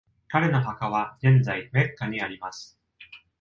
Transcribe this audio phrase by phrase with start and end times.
[0.29, 2.75] 彼の墓は現在メッカにあります。